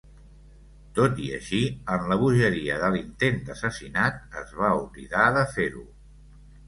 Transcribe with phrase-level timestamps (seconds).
[0.99, 1.59] Tot i així,
[1.97, 5.85] en la bogeria de l'intent d'assassinat, es va oblidar de fer-ho.